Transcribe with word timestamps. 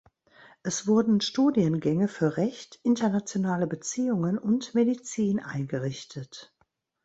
Es 0.63 0.87
wurden 0.87 1.21
Studiengänge 1.21 2.07
für 2.07 2.35
Recht, 2.37 2.79
internationale 2.81 3.67
Beziehungen 3.67 4.39
und 4.39 4.73
Medizin 4.73 5.39
eingerichtet. 5.39 6.51